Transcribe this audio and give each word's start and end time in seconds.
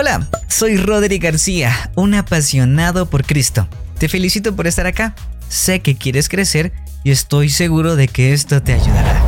Hola, 0.00 0.28
soy 0.46 0.76
Roderick 0.76 1.24
García, 1.24 1.90
un 1.96 2.14
apasionado 2.14 3.10
por 3.10 3.24
Cristo. 3.24 3.66
Te 3.98 4.08
felicito 4.08 4.54
por 4.54 4.68
estar 4.68 4.86
acá. 4.86 5.16
Sé 5.48 5.80
que 5.80 5.96
quieres 5.96 6.28
crecer 6.28 6.72
y 7.02 7.10
estoy 7.10 7.48
seguro 7.50 7.96
de 7.96 8.06
que 8.06 8.32
esto 8.32 8.62
te 8.62 8.74
ayudará. 8.74 9.20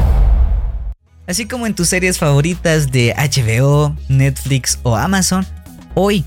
Así 1.27 1.47
como 1.47 1.67
en 1.67 1.75
tus 1.75 1.89
series 1.89 2.19
favoritas 2.19 2.93
de 2.93 3.13
HBO, 3.17 3.97
Netflix 4.09 4.79
o 4.85 4.95
Amazon, 4.95 5.45
hoy, 5.95 6.25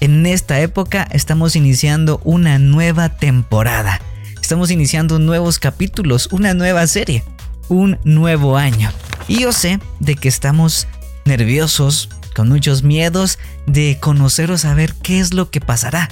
en 0.00 0.26
esta 0.26 0.60
época, 0.60 1.08
estamos 1.10 1.56
iniciando 1.56 2.20
una 2.22 2.58
nueva 2.58 3.08
temporada. 3.08 4.02
Estamos 4.42 4.70
iniciando 4.70 5.18
nuevos 5.18 5.58
capítulos, 5.58 6.28
una 6.32 6.52
nueva 6.52 6.86
serie, 6.86 7.24
un 7.70 7.98
nuevo 8.04 8.58
año. 8.58 8.92
Y 9.26 9.40
yo 9.40 9.52
sé 9.54 9.80
de 10.00 10.16
que 10.16 10.28
estamos 10.28 10.86
nerviosos, 11.24 12.10
con 12.36 12.50
muchos 12.50 12.82
miedos 12.82 13.38
de 13.66 13.96
conocer 13.98 14.50
o 14.50 14.58
saber 14.58 14.92
qué 15.02 15.20
es 15.20 15.32
lo 15.32 15.50
que 15.50 15.62
pasará. 15.62 16.10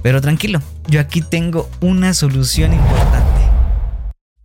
Pero 0.00 0.20
tranquilo, 0.20 0.62
yo 0.88 1.00
aquí 1.00 1.22
tengo 1.22 1.68
una 1.80 2.14
solución 2.14 2.72
importante. 2.72 3.42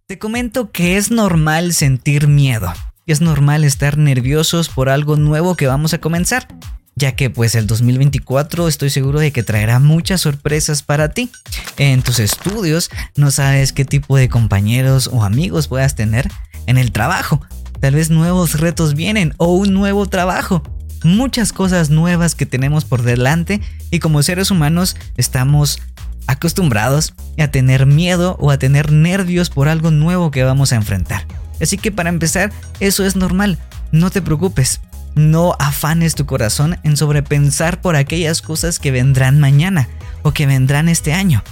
Te 0.07 0.17
comento 0.17 0.71
que 0.71 0.97
es 0.97 1.11
normal 1.11 1.73
sentir 1.73 2.27
miedo. 2.27 2.73
Es 3.05 3.21
normal 3.21 3.63
estar 3.63 3.99
nerviosos 3.99 4.69
por 4.69 4.89
algo 4.89 5.15
nuevo 5.15 5.55
que 5.55 5.67
vamos 5.67 5.93
a 5.93 5.99
comenzar, 5.99 6.47
ya 6.95 7.11
que 7.11 7.29
pues 7.29 7.53
el 7.53 7.67
2024 7.67 8.67
estoy 8.67 8.89
seguro 8.89 9.19
de 9.19 9.31
que 9.31 9.43
traerá 9.43 9.77
muchas 9.77 10.21
sorpresas 10.21 10.81
para 10.81 11.09
ti. 11.09 11.29
En 11.77 12.01
tus 12.01 12.17
estudios 12.19 12.89
no 13.15 13.29
sabes 13.29 13.73
qué 13.73 13.85
tipo 13.85 14.17
de 14.17 14.27
compañeros 14.27 15.07
o 15.13 15.23
amigos 15.23 15.67
puedas 15.67 15.93
tener 15.93 16.27
en 16.65 16.79
el 16.79 16.91
trabajo. 16.91 17.41
Tal 17.79 17.93
vez 17.93 18.09
nuevos 18.09 18.59
retos 18.59 18.95
vienen 18.95 19.35
o 19.37 19.53
un 19.53 19.73
nuevo 19.73 20.07
trabajo 20.07 20.63
muchas 21.03 21.53
cosas 21.53 21.89
nuevas 21.89 22.35
que 22.35 22.45
tenemos 22.45 22.85
por 22.85 23.03
delante 23.03 23.61
y 23.89 23.99
como 23.99 24.23
seres 24.23 24.51
humanos 24.51 24.95
estamos 25.17 25.81
acostumbrados 26.27 27.13
a 27.37 27.47
tener 27.49 27.85
miedo 27.85 28.37
o 28.39 28.51
a 28.51 28.57
tener 28.57 28.91
nervios 28.91 29.49
por 29.49 29.67
algo 29.67 29.91
nuevo 29.91 30.31
que 30.31 30.43
vamos 30.43 30.71
a 30.71 30.75
enfrentar. 30.75 31.25
Así 31.59 31.77
que 31.77 31.91
para 31.91 32.09
empezar, 32.09 32.51
eso 32.79 33.05
es 33.05 33.15
normal, 33.15 33.59
no 33.91 34.09
te 34.09 34.21
preocupes. 34.21 34.81
No 35.13 35.57
afanes 35.59 36.15
tu 36.15 36.25
corazón 36.25 36.77
en 36.83 36.95
sobrepensar 36.95 37.81
por 37.81 37.97
aquellas 37.97 38.41
cosas 38.41 38.79
que 38.79 38.91
vendrán 38.91 39.41
mañana 39.41 39.89
o 40.23 40.31
que 40.31 40.45
vendrán 40.45 40.87
este 40.87 41.11
año. 41.11 41.43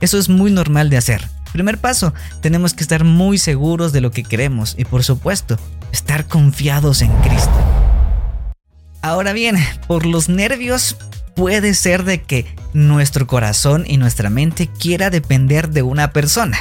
Eso 0.00 0.18
es 0.18 0.28
muy 0.28 0.52
normal 0.52 0.88
de 0.88 0.98
hacer. 0.98 1.28
Primer 1.52 1.78
paso, 1.78 2.14
tenemos 2.42 2.74
que 2.74 2.82
estar 2.82 3.02
muy 3.02 3.38
seguros 3.38 3.92
de 3.92 4.00
lo 4.00 4.12
que 4.12 4.22
queremos 4.22 4.76
y 4.78 4.84
por 4.84 5.02
supuesto, 5.02 5.58
estar 5.90 6.26
confiados 6.26 7.02
en 7.02 7.10
Cristo. 7.22 7.77
Ahora 9.08 9.32
bien, 9.32 9.56
por 9.86 10.04
los 10.04 10.28
nervios 10.28 10.98
puede 11.34 11.72
ser 11.72 12.04
de 12.04 12.20
que 12.20 12.44
nuestro 12.74 13.26
corazón 13.26 13.84
y 13.86 13.96
nuestra 13.96 14.28
mente 14.28 14.66
quiera 14.66 15.08
depender 15.08 15.70
de 15.70 15.80
una 15.80 16.12
persona. 16.12 16.58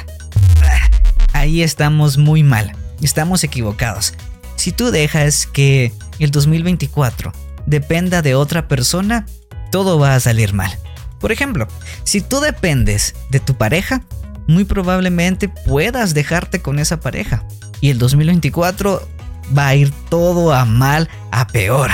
Ahí 1.34 1.62
estamos 1.62 2.18
muy 2.18 2.44
mal, 2.44 2.72
estamos 3.02 3.44
equivocados. 3.44 4.14
Si 4.56 4.72
tú 4.72 4.92
dejas 4.92 5.46
que 5.46 5.92
el 6.20 6.32
2024 6.32 7.34
dependa 7.66 8.22
de 8.22 8.36
otra 8.36 8.70
persona, 8.70 9.26
todo 9.70 10.00
va 10.00 10.16
a 10.16 10.20
salir 10.22 10.54
mal. 10.54 10.72
Por 11.20 11.34
ejemplo, 11.34 11.68
si 12.06 12.22
tú 12.22 12.40
dependes 12.40 13.14
de 13.30 13.42
tu 13.42 13.58
pareja, 13.58 14.04
muy 14.48 14.64
probablemente 14.64 15.50
puedas 15.50 16.14
dejarte 16.14 16.62
con 16.62 16.80
esa 16.80 17.02
pareja. 17.02 17.44
Y 17.82 17.90
el 17.90 17.98
2024 17.98 19.06
va 19.56 19.68
a 19.68 19.76
ir 19.76 19.92
todo 20.08 20.54
a 20.54 20.64
mal, 20.64 21.10
a 21.32 21.46
peor. 21.48 21.92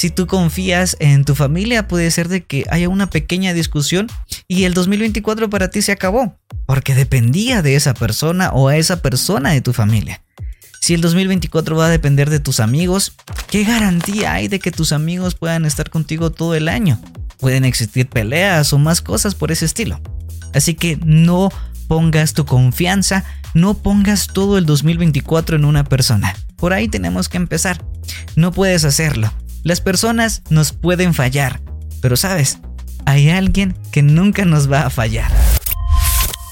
Si 0.00 0.08
tú 0.08 0.26
confías 0.26 0.96
en 0.98 1.26
tu 1.26 1.34
familia, 1.34 1.86
puede 1.86 2.10
ser 2.10 2.28
de 2.28 2.42
que 2.42 2.64
haya 2.70 2.88
una 2.88 3.10
pequeña 3.10 3.52
discusión 3.52 4.06
y 4.48 4.64
el 4.64 4.72
2024 4.72 5.50
para 5.50 5.68
ti 5.70 5.82
se 5.82 5.92
acabó, 5.92 6.38
porque 6.64 6.94
dependía 6.94 7.60
de 7.60 7.74
esa 7.74 7.92
persona 7.92 8.48
o 8.48 8.68
a 8.68 8.78
esa 8.78 9.02
persona 9.02 9.50
de 9.50 9.60
tu 9.60 9.74
familia. 9.74 10.22
Si 10.80 10.94
el 10.94 11.02
2024 11.02 11.76
va 11.76 11.84
a 11.84 11.90
depender 11.90 12.30
de 12.30 12.40
tus 12.40 12.60
amigos, 12.60 13.12
¿qué 13.50 13.62
garantía 13.64 14.32
hay 14.32 14.48
de 14.48 14.58
que 14.58 14.70
tus 14.70 14.92
amigos 14.92 15.34
puedan 15.34 15.66
estar 15.66 15.90
contigo 15.90 16.30
todo 16.30 16.54
el 16.54 16.70
año? 16.70 16.98
Pueden 17.36 17.66
existir 17.66 18.08
peleas 18.08 18.72
o 18.72 18.78
más 18.78 19.02
cosas 19.02 19.34
por 19.34 19.52
ese 19.52 19.66
estilo. 19.66 20.00
Así 20.54 20.72
que 20.72 20.98
no 21.04 21.50
pongas 21.88 22.32
tu 22.32 22.46
confianza, 22.46 23.22
no 23.52 23.74
pongas 23.74 24.28
todo 24.28 24.56
el 24.56 24.64
2024 24.64 25.56
en 25.56 25.66
una 25.66 25.84
persona. 25.84 26.34
Por 26.56 26.72
ahí 26.72 26.88
tenemos 26.88 27.28
que 27.28 27.36
empezar. 27.36 27.84
No 28.34 28.50
puedes 28.50 28.86
hacerlo. 28.86 29.30
Las 29.62 29.80
personas 29.82 30.42
nos 30.48 30.72
pueden 30.72 31.12
fallar, 31.12 31.60
pero 32.00 32.16
sabes, 32.16 32.58
hay 33.04 33.28
alguien 33.28 33.76
que 33.92 34.02
nunca 34.02 34.44
nos 34.44 34.70
va 34.70 34.86
a 34.86 34.90
fallar. 34.90 35.30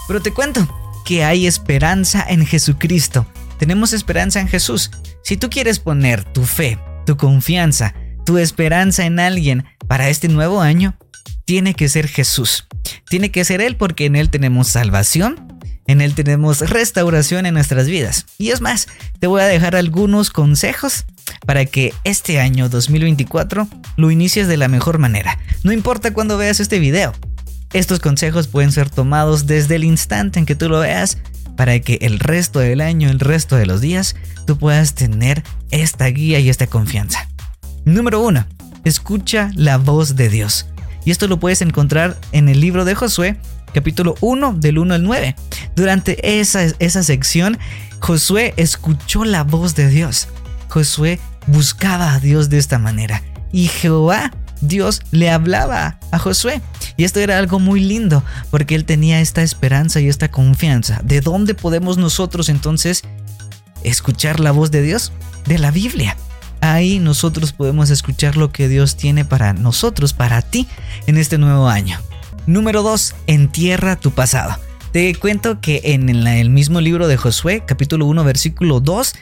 Pero 0.06 0.20
te 0.20 0.32
cuento 0.32 0.68
que 1.06 1.24
hay 1.24 1.46
esperanza 1.46 2.24
en 2.28 2.44
Jesucristo. 2.44 3.26
Tenemos 3.58 3.94
esperanza 3.94 4.40
en 4.40 4.48
Jesús. 4.48 4.90
Si 5.22 5.38
tú 5.38 5.48
quieres 5.48 5.78
poner 5.78 6.22
tu 6.24 6.44
fe, 6.44 6.78
tu 7.06 7.16
confianza, 7.16 7.94
tu 8.26 8.36
esperanza 8.36 9.06
en 9.06 9.20
alguien 9.20 9.64
para 9.86 10.10
este 10.10 10.28
nuevo 10.28 10.60
año, 10.60 10.98
tiene 11.46 11.72
que 11.72 11.88
ser 11.88 12.08
Jesús. 12.08 12.66
Tiene 13.08 13.30
que 13.30 13.42
ser 13.44 13.62
Él 13.62 13.76
porque 13.76 14.04
en 14.04 14.16
Él 14.16 14.28
tenemos 14.28 14.68
salvación, 14.68 15.47
en 15.88 16.02
Él 16.02 16.14
tenemos 16.14 16.60
restauración 16.60 17.46
en 17.46 17.54
nuestras 17.54 17.88
vidas. 17.88 18.26
Y 18.36 18.50
es 18.50 18.60
más, 18.60 18.86
te 19.18 19.26
voy 19.26 19.40
a 19.40 19.46
dejar 19.46 19.74
algunos 19.74 20.30
consejos 20.30 21.06
para 21.46 21.64
que 21.64 21.92
este 22.04 22.38
año 22.38 22.68
2024 22.68 23.66
lo 23.96 24.10
inicies 24.10 24.46
de 24.46 24.58
la 24.58 24.68
mejor 24.68 24.98
manera. 24.98 25.38
No 25.64 25.72
importa 25.72 26.12
cuándo 26.12 26.36
veas 26.36 26.60
este 26.60 26.78
video. 26.78 27.14
Estos 27.72 28.00
consejos 28.00 28.48
pueden 28.48 28.70
ser 28.70 28.90
tomados 28.90 29.46
desde 29.46 29.76
el 29.76 29.84
instante 29.84 30.38
en 30.38 30.46
que 30.46 30.54
tú 30.54 30.68
lo 30.68 30.80
veas 30.80 31.18
para 31.56 31.80
que 31.80 31.98
el 32.02 32.20
resto 32.20 32.60
del 32.60 32.82
año, 32.82 33.10
el 33.10 33.18
resto 33.18 33.56
de 33.56 33.66
los 33.66 33.80
días, 33.80 34.14
tú 34.46 34.58
puedas 34.58 34.94
tener 34.94 35.42
esta 35.70 36.06
guía 36.06 36.38
y 36.38 36.50
esta 36.50 36.66
confianza. 36.66 37.28
Número 37.84 38.20
1. 38.20 38.46
Escucha 38.84 39.50
la 39.54 39.78
voz 39.78 40.16
de 40.16 40.28
Dios. 40.28 40.66
Y 41.04 41.10
esto 41.10 41.26
lo 41.28 41.40
puedes 41.40 41.62
encontrar 41.62 42.18
en 42.32 42.50
el 42.50 42.60
libro 42.60 42.84
de 42.84 42.94
Josué, 42.94 43.38
capítulo 43.72 44.14
1, 44.20 44.54
del 44.54 44.78
1 44.78 44.94
al 44.94 45.02
9. 45.02 45.36
Durante 45.76 46.40
esa, 46.40 46.64
esa 46.78 47.02
sección, 47.02 47.58
Josué 48.00 48.54
escuchó 48.56 49.24
la 49.24 49.44
voz 49.44 49.74
de 49.74 49.88
Dios. 49.88 50.28
Josué 50.68 51.18
buscaba 51.46 52.14
a 52.14 52.20
Dios 52.20 52.50
de 52.50 52.58
esta 52.58 52.78
manera 52.78 53.22
y 53.52 53.68
Jehová, 53.68 54.32
Dios, 54.60 55.02
le 55.10 55.30
hablaba 55.30 55.98
a 56.10 56.18
Josué. 56.18 56.60
Y 56.96 57.04
esto 57.04 57.20
era 57.20 57.38
algo 57.38 57.58
muy 57.58 57.80
lindo 57.80 58.24
porque 58.50 58.74
él 58.74 58.84
tenía 58.84 59.20
esta 59.20 59.42
esperanza 59.42 60.00
y 60.00 60.08
esta 60.08 60.30
confianza. 60.30 61.00
¿De 61.04 61.20
dónde 61.20 61.54
podemos 61.54 61.96
nosotros 61.96 62.48
entonces 62.48 63.02
escuchar 63.84 64.40
la 64.40 64.50
voz 64.50 64.70
de 64.70 64.82
Dios? 64.82 65.12
De 65.46 65.58
la 65.58 65.70
Biblia. 65.70 66.16
Ahí 66.60 66.98
nosotros 66.98 67.52
podemos 67.52 67.90
escuchar 67.90 68.36
lo 68.36 68.50
que 68.50 68.68
Dios 68.68 68.96
tiene 68.96 69.24
para 69.24 69.52
nosotros, 69.52 70.12
para 70.12 70.42
ti, 70.42 70.66
en 71.06 71.16
este 71.16 71.38
nuevo 71.38 71.68
año. 71.68 72.00
Número 72.48 72.82
2. 72.82 73.14
Entierra 73.26 73.96
tu 73.96 74.12
pasado. 74.12 74.58
Te 74.90 75.14
cuento 75.16 75.60
que 75.60 75.82
en 75.84 76.08
el 76.08 76.48
mismo 76.48 76.80
libro 76.80 77.06
de 77.06 77.18
Josué, 77.18 77.62
capítulo 77.66 78.06
1, 78.06 78.24
versículo 78.24 78.80
2, 78.80 79.12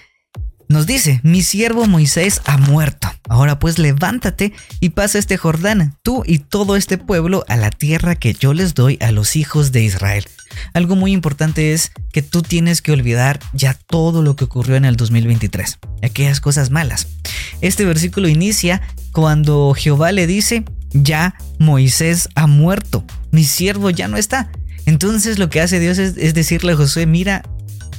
nos 0.68 0.86
dice, 0.86 1.20
mi 1.24 1.42
siervo 1.42 1.86
Moisés 1.86 2.40
ha 2.44 2.56
muerto. 2.56 3.08
Ahora 3.28 3.58
pues 3.58 3.80
levántate 3.80 4.52
y 4.78 4.90
pasa 4.90 5.18
este 5.18 5.36
Jordán, 5.38 5.96
tú 6.04 6.22
y 6.24 6.38
todo 6.38 6.76
este 6.76 6.98
pueblo, 6.98 7.44
a 7.48 7.56
la 7.56 7.70
tierra 7.70 8.14
que 8.14 8.32
yo 8.32 8.54
les 8.54 8.74
doy 8.74 8.96
a 9.00 9.10
los 9.10 9.34
hijos 9.34 9.72
de 9.72 9.82
Israel. 9.82 10.24
Algo 10.72 10.94
muy 10.94 11.10
importante 11.10 11.72
es 11.72 11.90
que 12.12 12.22
tú 12.22 12.42
tienes 12.42 12.80
que 12.80 12.92
olvidar 12.92 13.40
ya 13.52 13.74
todo 13.74 14.22
lo 14.22 14.36
que 14.36 14.44
ocurrió 14.44 14.76
en 14.76 14.84
el 14.84 14.94
2023, 14.94 15.80
aquellas 16.04 16.40
cosas 16.40 16.70
malas. 16.70 17.08
Este 17.60 17.84
versículo 17.84 18.28
inicia 18.28 18.82
cuando 19.10 19.74
Jehová 19.74 20.12
le 20.12 20.28
dice, 20.28 20.64
ya 21.02 21.34
Moisés 21.58 22.28
ha 22.34 22.46
muerto, 22.46 23.04
mi 23.30 23.44
siervo 23.44 23.90
ya 23.90 24.08
no 24.08 24.16
está. 24.16 24.50
Entonces 24.84 25.38
lo 25.38 25.50
que 25.50 25.60
hace 25.60 25.80
Dios 25.80 25.98
es, 25.98 26.14
decirle 26.34 26.72
a 26.72 26.76
Josué, 26.76 27.06
mira, 27.06 27.42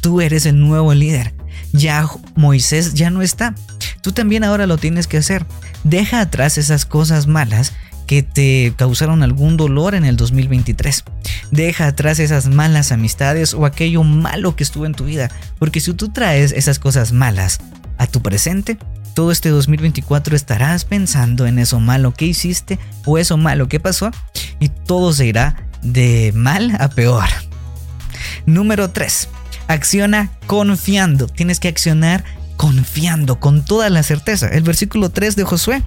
tú 0.01 0.21
eres 0.21 0.45
el 0.45 0.59
nuevo 0.59 0.93
líder 0.93 1.33
ya 1.73 2.07
Moisés 2.35 2.93
ya 2.93 3.09
no 3.09 3.21
está. 3.21 3.55
Tú 4.01 4.11
también 4.11 4.43
ahora 4.43 4.67
lo 4.67 4.77
tienes 4.77 5.07
que 5.07 5.17
hacer. 5.17 5.45
Deja 5.83 6.21
atrás 6.21 6.57
esas 6.57 6.85
cosas 6.85 7.27
malas 7.27 7.73
que 8.05 8.23
te 8.23 8.73
causaron 8.77 9.21
algún 9.21 9.57
dolor 9.57 9.93
en 9.93 10.05
el 10.05 10.15
2023. 10.15 11.03
Deja 11.51 11.87
atrás 11.87 12.19
esas 12.19 12.47
malas 12.47 12.91
amistades 12.91 13.53
o 13.53 13.65
aquello 13.65 14.03
malo 14.03 14.55
que 14.55 14.63
estuvo 14.63 14.85
en 14.85 14.93
tu 14.93 15.05
vida. 15.05 15.29
Porque 15.59 15.81
si 15.81 15.93
tú 15.93 16.09
traes 16.09 16.51
esas 16.51 16.79
cosas 16.79 17.11
malas 17.11 17.59
a 17.97 18.07
tu 18.07 18.21
presente, 18.21 18.77
todo 19.17 19.31
este 19.31 19.49
2024 19.49 20.35
estarás 20.35 20.85
pensando 20.85 21.47
en 21.47 21.57
eso 21.57 21.79
malo 21.79 22.13
que 22.13 22.25
hiciste 22.25 22.77
o 23.03 23.17
eso 23.17 23.35
malo 23.35 23.67
que 23.67 23.79
pasó 23.79 24.11
y 24.59 24.69
todo 24.69 25.11
se 25.11 25.25
irá 25.25 25.67
de 25.81 26.31
mal 26.35 26.77
a 26.79 26.87
peor. 26.89 27.25
Número 28.45 28.91
3. 28.91 29.27
Acciona 29.67 30.29
confiando. 30.45 31.25
Tienes 31.25 31.59
que 31.59 31.67
accionar 31.67 32.23
confiando 32.57 33.39
con 33.39 33.65
toda 33.65 33.89
la 33.89 34.03
certeza. 34.03 34.49
El 34.49 34.61
versículo 34.61 35.09
3 35.09 35.35
de 35.35 35.45
Josué 35.45 35.81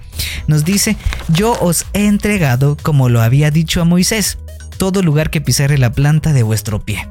nos 0.47 0.65
dice, 0.65 0.97
yo 1.29 1.57
os 1.61 1.85
he 1.93 2.07
entregado, 2.07 2.75
como 2.83 3.07
lo 3.07 3.21
había 3.21 3.49
dicho 3.49 3.79
a 3.79 3.85
Moisés, 3.85 4.39
todo 4.77 5.01
lugar 5.01 5.29
que 5.29 5.39
pisare 5.39 5.77
la 5.77 5.93
planta 5.93 6.33
de 6.33 6.43
vuestro 6.43 6.83
pie. 6.83 7.07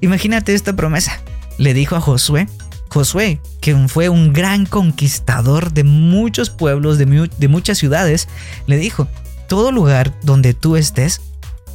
Imagínate 0.00 0.54
esta 0.54 0.76
promesa. 0.76 1.20
Le 1.58 1.74
dijo 1.74 1.96
a 1.96 2.00
Josué, 2.00 2.46
Josué, 2.90 3.40
que 3.60 3.74
fue 3.88 4.08
un 4.08 4.32
gran 4.32 4.66
conquistador 4.66 5.72
de 5.72 5.84
muchos 5.84 6.50
pueblos, 6.50 6.98
de, 6.98 7.30
de 7.38 7.48
muchas 7.48 7.78
ciudades, 7.78 8.28
le 8.66 8.76
dijo, 8.76 9.08
todo 9.48 9.72
lugar 9.72 10.12
donde 10.22 10.54
tú 10.54 10.76
estés, 10.76 11.20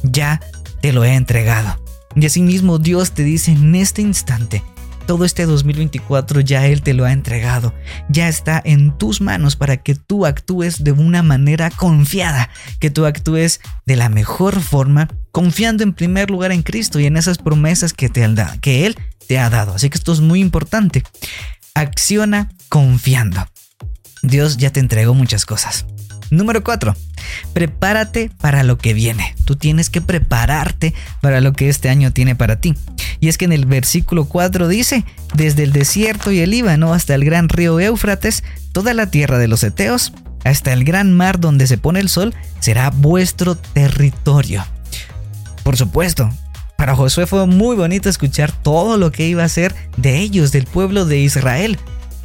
ya 0.02 0.40
te 0.80 0.92
lo 0.92 1.04
he 1.04 1.14
entregado. 1.14 1.80
Y 2.14 2.26
asimismo 2.26 2.78
Dios 2.78 3.12
te 3.12 3.22
dice 3.24 3.52
en 3.52 3.74
este 3.74 4.02
instante, 4.02 4.62
todo 5.06 5.24
este 5.24 5.46
2024 5.46 6.40
ya 6.40 6.66
Él 6.66 6.82
te 6.82 6.92
lo 6.92 7.04
ha 7.04 7.12
entregado, 7.12 7.74
ya 8.08 8.28
está 8.28 8.60
en 8.64 8.96
tus 8.98 9.20
manos 9.20 9.56
para 9.56 9.78
que 9.78 9.94
tú 9.94 10.26
actúes 10.26 10.84
de 10.84 10.92
una 10.92 11.22
manera 11.22 11.70
confiada, 11.70 12.50
que 12.80 12.90
tú 12.90 13.06
actúes 13.06 13.60
de 13.86 13.96
la 13.96 14.08
mejor 14.08 14.60
forma, 14.60 15.08
confiando 15.30 15.84
en 15.84 15.92
primer 15.92 16.30
lugar 16.30 16.52
en 16.52 16.62
Cristo 16.62 17.00
y 17.00 17.06
en 17.06 17.16
esas 17.16 17.38
promesas 17.38 17.92
que, 17.92 18.08
te 18.08 18.26
que 18.60 18.86
Él 18.86 18.96
te 19.28 19.38
ha 19.38 19.48
dado. 19.48 19.74
Así 19.74 19.88
que 19.90 19.98
esto 19.98 20.12
es 20.12 20.20
muy 20.20 20.40
importante. 20.40 21.02
Acciona 21.74 22.50
confiando. 22.68 23.46
Dios 24.22 24.56
ya 24.56 24.70
te 24.70 24.80
entregó 24.80 25.14
muchas 25.14 25.46
cosas. 25.46 25.86
Número 26.30 26.64
4. 26.64 26.96
Prepárate 27.52 28.30
para 28.40 28.62
lo 28.62 28.78
que 28.78 28.94
viene. 28.94 29.34
Tú 29.44 29.56
tienes 29.56 29.90
que 29.90 30.00
prepararte 30.00 30.94
para 31.20 31.40
lo 31.40 31.52
que 31.52 31.68
este 31.68 31.88
año 31.88 32.12
tiene 32.12 32.34
para 32.34 32.60
ti. 32.60 32.74
Y 33.20 33.28
es 33.28 33.38
que 33.38 33.44
en 33.44 33.52
el 33.52 33.66
versículo 33.66 34.26
4 34.26 34.68
dice, 34.68 35.04
desde 35.34 35.62
el 35.62 35.72
desierto 35.72 36.32
y 36.32 36.40
el 36.40 36.50
Líbano 36.50 36.92
hasta 36.92 37.14
el 37.14 37.24
gran 37.24 37.48
río 37.48 37.80
Éufrates, 37.80 38.44
toda 38.72 38.94
la 38.94 39.10
tierra 39.10 39.38
de 39.38 39.48
los 39.48 39.62
Eteos, 39.62 40.12
hasta 40.44 40.72
el 40.72 40.84
gran 40.84 41.12
mar 41.12 41.40
donde 41.40 41.66
se 41.66 41.78
pone 41.78 42.00
el 42.00 42.08
sol, 42.08 42.34
será 42.60 42.90
vuestro 42.90 43.56
territorio. 43.56 44.64
Por 45.62 45.76
supuesto, 45.76 46.30
para 46.76 46.94
Josué 46.94 47.26
fue 47.26 47.46
muy 47.46 47.74
bonito 47.74 48.08
escuchar 48.08 48.52
todo 48.52 48.98
lo 48.98 49.10
que 49.10 49.26
iba 49.26 49.42
a 49.42 49.48
ser 49.48 49.74
de 49.96 50.18
ellos, 50.18 50.52
del 50.52 50.66
pueblo 50.66 51.06
de 51.06 51.18
Israel, 51.18 51.78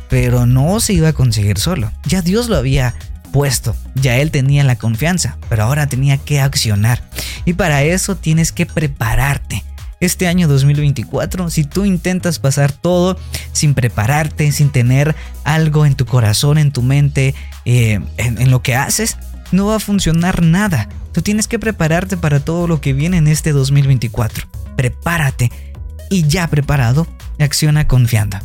pero 0.10 0.46
no 0.46 0.80
se 0.80 0.94
iba 0.94 1.08
a 1.08 1.14
conseguir 1.14 1.58
solo. 1.58 1.92
Ya 2.06 2.22
Dios 2.22 2.50
lo 2.50 2.58
había 2.58 2.94
puesto. 3.32 3.76
Ya 3.96 4.18
él 4.18 4.32
tenía 4.32 4.64
la 4.64 4.76
confianza, 4.76 5.38
pero 5.50 5.64
ahora 5.64 5.88
tenía 5.88 6.18
que 6.18 6.42
accionar. 6.42 7.02
Y 7.46 7.54
para 7.54 7.84
eso 7.84 8.16
tienes 8.16 8.52
que 8.52 8.66
prepararte. 8.66 9.64
Este 10.00 10.28
año 10.28 10.48
2024, 10.48 11.52
si 11.52 11.64
tú 11.64 11.86
intentas 11.86 12.40
pasar 12.40 12.72
todo 12.72 13.20
sin 13.52 13.76
prepararte, 13.76 14.52
sin 14.52 14.72
tener 14.72 15.16
algo 15.44 15.86
en 15.86 15.94
tu 15.94 16.06
corazón, 16.08 16.58
en 16.58 16.72
tu 16.72 16.82
mente, 16.82 17.36
eh, 17.66 18.00
en, 18.18 18.42
en 18.42 18.50
lo 18.50 18.64
que 18.64 18.76
haces, 18.76 19.18
no 19.52 19.68
va 19.68 19.76
a 19.76 19.80
funcionar 19.80 20.42
nada. 20.42 20.90
Tú 21.12 21.22
tienes 21.22 21.48
que 21.48 21.60
prepararte 21.60 22.18
para 22.18 22.40
todo 22.40 22.68
lo 22.68 22.82
que 22.82 22.94
viene 22.94 23.18
en 23.18 23.28
este 23.28 23.52
2024. 23.52 24.48
Prepárate 24.76 25.52
y 26.10 26.28
ya 26.28 26.48
preparado, 26.48 27.06
acciona 27.38 27.88
confiando. 27.88 28.40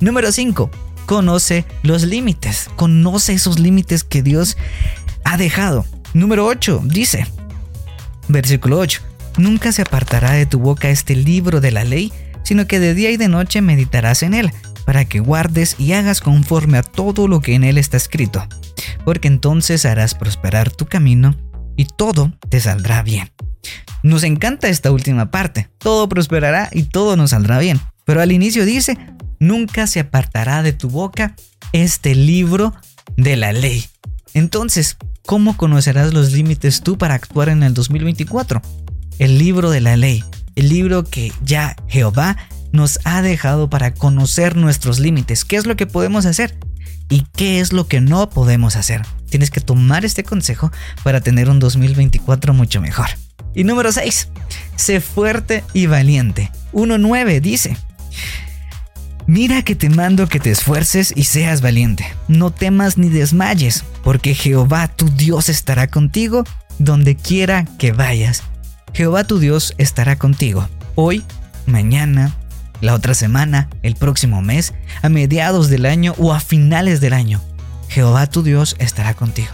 Número 0.00 0.32
5 0.32 0.91
conoce 1.06 1.64
los 1.82 2.02
límites, 2.04 2.68
conoce 2.76 3.34
esos 3.34 3.58
límites 3.58 4.04
que 4.04 4.22
Dios 4.22 4.56
ha 5.24 5.36
dejado. 5.36 5.84
Número 6.14 6.46
8 6.46 6.82
dice, 6.84 7.26
versículo 8.28 8.78
8, 8.78 9.00
nunca 9.38 9.72
se 9.72 9.82
apartará 9.82 10.32
de 10.32 10.46
tu 10.46 10.58
boca 10.58 10.90
este 10.90 11.16
libro 11.16 11.60
de 11.60 11.70
la 11.70 11.84
ley, 11.84 12.12
sino 12.42 12.66
que 12.66 12.80
de 12.80 12.94
día 12.94 13.10
y 13.10 13.16
de 13.16 13.28
noche 13.28 13.60
meditarás 13.62 14.22
en 14.22 14.34
él, 14.34 14.52
para 14.84 15.04
que 15.04 15.20
guardes 15.20 15.76
y 15.78 15.92
hagas 15.92 16.20
conforme 16.20 16.78
a 16.78 16.82
todo 16.82 17.28
lo 17.28 17.40
que 17.40 17.54
en 17.54 17.64
él 17.64 17.78
está 17.78 17.96
escrito, 17.96 18.46
porque 19.04 19.28
entonces 19.28 19.86
harás 19.86 20.14
prosperar 20.14 20.70
tu 20.70 20.86
camino 20.86 21.36
y 21.76 21.86
todo 21.86 22.32
te 22.48 22.60
saldrá 22.60 23.02
bien. 23.02 23.32
Nos 24.02 24.24
encanta 24.24 24.68
esta 24.68 24.90
última 24.90 25.30
parte, 25.30 25.70
todo 25.78 26.08
prosperará 26.08 26.68
y 26.72 26.84
todo 26.84 27.16
nos 27.16 27.30
saldrá 27.30 27.58
bien, 27.58 27.80
pero 28.04 28.20
al 28.20 28.32
inicio 28.32 28.64
dice, 28.64 28.98
nunca 29.42 29.88
se 29.88 29.98
apartará 29.98 30.62
de 30.62 30.72
tu 30.72 30.88
boca 30.88 31.34
este 31.72 32.14
libro 32.14 32.74
de 33.16 33.36
la 33.36 33.52
ley. 33.52 33.84
Entonces, 34.34 34.96
¿cómo 35.26 35.56
conocerás 35.56 36.14
los 36.14 36.32
límites 36.32 36.82
tú 36.82 36.96
para 36.96 37.14
actuar 37.14 37.48
en 37.48 37.64
el 37.64 37.74
2024? 37.74 38.62
El 39.18 39.38
libro 39.38 39.70
de 39.70 39.80
la 39.80 39.96
ley, 39.96 40.24
el 40.54 40.68
libro 40.68 41.02
que 41.04 41.32
ya 41.42 41.74
Jehová 41.88 42.36
nos 42.70 43.00
ha 43.04 43.20
dejado 43.20 43.68
para 43.68 43.92
conocer 43.94 44.56
nuestros 44.56 45.00
límites. 45.00 45.44
¿Qué 45.44 45.56
es 45.56 45.66
lo 45.66 45.76
que 45.76 45.86
podemos 45.86 46.24
hacer? 46.24 46.56
¿Y 47.10 47.26
qué 47.36 47.58
es 47.58 47.72
lo 47.72 47.88
que 47.88 48.00
no 48.00 48.30
podemos 48.30 48.76
hacer? 48.76 49.02
Tienes 49.28 49.50
que 49.50 49.60
tomar 49.60 50.04
este 50.04 50.22
consejo 50.22 50.70
para 51.02 51.20
tener 51.20 51.50
un 51.50 51.58
2024 51.58 52.54
mucho 52.54 52.80
mejor. 52.80 53.08
Y 53.54 53.64
número 53.64 53.90
6. 53.90 54.28
Sé 54.76 55.00
fuerte 55.00 55.64
y 55.74 55.86
valiente. 55.86 56.50
1.9 56.72 57.40
dice, 57.40 57.76
Mira 59.26 59.62
que 59.62 59.76
te 59.76 59.88
mando 59.88 60.28
que 60.28 60.40
te 60.40 60.50
esfuerces 60.50 61.12
y 61.14 61.24
seas 61.24 61.60
valiente. 61.60 62.06
No 62.26 62.50
temas 62.50 62.98
ni 62.98 63.08
desmayes, 63.08 63.84
porque 64.02 64.34
Jehová 64.34 64.88
tu 64.88 65.08
Dios 65.08 65.48
estará 65.48 65.86
contigo 65.86 66.44
donde 66.78 67.14
quiera 67.14 67.64
que 67.78 67.92
vayas. 67.92 68.42
Jehová 68.92 69.24
tu 69.24 69.38
Dios 69.38 69.74
estará 69.78 70.16
contigo, 70.16 70.68
hoy, 70.96 71.24
mañana, 71.66 72.36
la 72.80 72.94
otra 72.94 73.14
semana, 73.14 73.68
el 73.82 73.94
próximo 73.94 74.42
mes, 74.42 74.74
a 75.02 75.08
mediados 75.08 75.70
del 75.70 75.86
año 75.86 76.14
o 76.18 76.34
a 76.34 76.40
finales 76.40 77.00
del 77.00 77.12
año. 77.12 77.40
Jehová 77.88 78.26
tu 78.26 78.42
Dios 78.42 78.74
estará 78.80 79.14
contigo. 79.14 79.48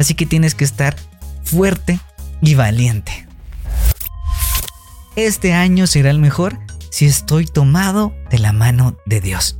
Así 0.00 0.14
que 0.14 0.26
tienes 0.26 0.54
que 0.54 0.64
estar 0.64 0.96
fuerte 1.44 2.00
y 2.40 2.54
valiente. 2.54 3.26
Este 5.14 5.52
año 5.52 5.86
será 5.86 6.10
el 6.10 6.18
mejor 6.18 6.58
estoy 7.06 7.46
tomado 7.46 8.14
de 8.30 8.38
la 8.38 8.52
mano 8.52 8.96
de 9.06 9.20
Dios. 9.20 9.58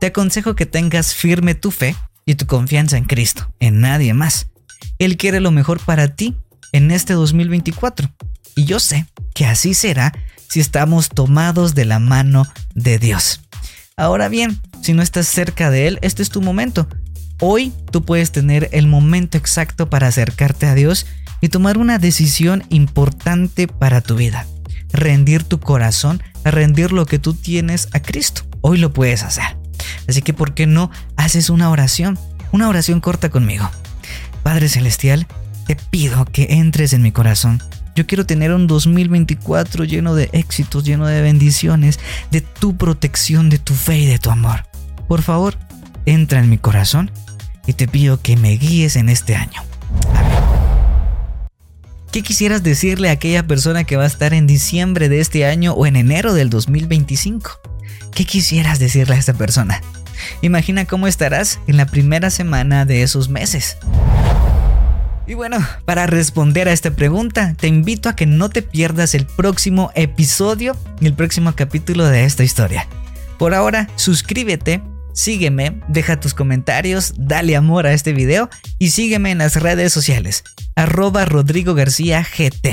Te 0.00 0.06
aconsejo 0.06 0.54
que 0.54 0.66
tengas 0.66 1.14
firme 1.14 1.54
tu 1.54 1.70
fe 1.70 1.96
y 2.24 2.34
tu 2.34 2.46
confianza 2.46 2.96
en 2.96 3.04
Cristo, 3.04 3.52
en 3.60 3.80
nadie 3.80 4.14
más. 4.14 4.48
Él 4.98 5.16
quiere 5.16 5.40
lo 5.40 5.50
mejor 5.50 5.80
para 5.80 6.14
ti 6.14 6.36
en 6.72 6.90
este 6.90 7.14
2024. 7.14 8.10
Y 8.56 8.64
yo 8.64 8.80
sé 8.80 9.06
que 9.34 9.46
así 9.46 9.74
será 9.74 10.12
si 10.48 10.60
estamos 10.60 11.08
tomados 11.08 11.74
de 11.74 11.84
la 11.84 11.98
mano 11.98 12.46
de 12.74 12.98
Dios. 12.98 13.40
Ahora 13.96 14.28
bien, 14.28 14.60
si 14.82 14.92
no 14.92 15.02
estás 15.02 15.26
cerca 15.26 15.70
de 15.70 15.88
Él, 15.88 15.98
este 16.02 16.22
es 16.22 16.30
tu 16.30 16.40
momento. 16.40 16.88
Hoy 17.40 17.72
tú 17.90 18.04
puedes 18.04 18.32
tener 18.32 18.68
el 18.72 18.86
momento 18.86 19.38
exacto 19.38 19.90
para 19.90 20.08
acercarte 20.08 20.66
a 20.66 20.74
Dios 20.74 21.06
y 21.40 21.48
tomar 21.48 21.78
una 21.78 21.98
decisión 21.98 22.64
importante 22.68 23.68
para 23.68 24.00
tu 24.00 24.16
vida 24.16 24.46
rendir 24.92 25.44
tu 25.44 25.60
corazón, 25.60 26.22
a 26.48 26.50
rendir 26.50 26.92
lo 26.92 27.06
que 27.06 27.18
tú 27.18 27.34
tienes 27.34 27.88
a 27.92 28.00
Cristo. 28.00 28.42
Hoy 28.60 28.78
lo 28.78 28.92
puedes 28.92 29.22
hacer. 29.22 29.56
Así 30.08 30.22
que, 30.22 30.32
¿por 30.32 30.54
qué 30.54 30.66
no 30.66 30.90
haces 31.16 31.50
una 31.50 31.70
oración? 31.70 32.18
Una 32.52 32.68
oración 32.68 33.00
corta 33.00 33.28
conmigo. 33.28 33.70
Padre 34.42 34.68
Celestial, 34.68 35.26
te 35.66 35.76
pido 35.76 36.24
que 36.24 36.46
entres 36.50 36.92
en 36.92 37.02
mi 37.02 37.12
corazón. 37.12 37.62
Yo 37.94 38.06
quiero 38.06 38.24
tener 38.24 38.52
un 38.52 38.66
2024 38.66 39.84
lleno 39.84 40.14
de 40.14 40.30
éxitos, 40.32 40.84
lleno 40.84 41.06
de 41.06 41.20
bendiciones, 41.20 42.00
de 42.30 42.40
tu 42.40 42.76
protección, 42.76 43.50
de 43.50 43.58
tu 43.58 43.74
fe 43.74 43.98
y 43.98 44.06
de 44.06 44.18
tu 44.18 44.30
amor. 44.30 44.64
Por 45.08 45.22
favor, 45.22 45.58
entra 46.06 46.40
en 46.40 46.48
mi 46.48 46.58
corazón 46.58 47.10
y 47.66 47.74
te 47.74 47.88
pido 47.88 48.22
que 48.22 48.36
me 48.36 48.52
guíes 48.52 48.96
en 48.96 49.08
este 49.08 49.36
año. 49.36 49.67
¿Qué 52.18 52.24
quisieras 52.24 52.64
decirle 52.64 53.10
a 53.10 53.12
aquella 53.12 53.46
persona 53.46 53.84
que 53.84 53.96
va 53.96 54.02
a 54.02 54.08
estar 54.08 54.34
en 54.34 54.48
diciembre 54.48 55.08
de 55.08 55.20
este 55.20 55.46
año 55.46 55.74
o 55.74 55.86
en 55.86 55.94
enero 55.94 56.34
del 56.34 56.50
2025? 56.50 57.60
¿Qué 58.12 58.24
quisieras 58.24 58.80
decirle 58.80 59.14
a 59.14 59.18
esta 59.18 59.34
persona? 59.34 59.80
Imagina 60.42 60.84
cómo 60.84 61.06
estarás 61.06 61.60
en 61.68 61.76
la 61.76 61.86
primera 61.86 62.30
semana 62.30 62.84
de 62.84 63.04
esos 63.04 63.28
meses. 63.28 63.76
Y 65.28 65.34
bueno, 65.34 65.64
para 65.84 66.08
responder 66.08 66.66
a 66.66 66.72
esta 66.72 66.90
pregunta, 66.90 67.54
te 67.54 67.68
invito 67.68 68.08
a 68.08 68.16
que 68.16 68.26
no 68.26 68.50
te 68.50 68.62
pierdas 68.62 69.14
el 69.14 69.24
próximo 69.24 69.92
episodio 69.94 70.76
y 71.00 71.06
el 71.06 71.14
próximo 71.14 71.52
capítulo 71.54 72.04
de 72.04 72.24
esta 72.24 72.42
historia. 72.42 72.88
Por 73.38 73.54
ahora, 73.54 73.88
suscríbete 73.94 74.82
sígueme, 75.18 75.80
deja 75.88 76.20
tus 76.20 76.32
comentarios, 76.32 77.12
dale 77.16 77.56
amor 77.56 77.86
a 77.86 77.92
este 77.92 78.12
video 78.12 78.48
y 78.78 78.90
sígueme 78.90 79.32
en 79.32 79.38
las 79.38 79.60
redes 79.60 79.92
sociales, 79.92 80.44
arroba 80.76 81.24
Rodrigo 81.24 81.74
García 81.74 82.22
GT. 82.22 82.68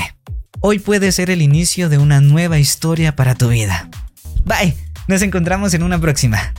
Hoy 0.61 0.77
puede 0.77 1.11
ser 1.11 1.31
el 1.31 1.41
inicio 1.41 1.89
de 1.89 1.97
una 1.97 2.21
nueva 2.21 2.59
historia 2.59 3.15
para 3.15 3.33
tu 3.33 3.49
vida. 3.49 3.89
Bye, 4.45 4.75
nos 5.07 5.23
encontramos 5.23 5.73
en 5.73 5.81
una 5.81 5.99
próxima. 5.99 6.53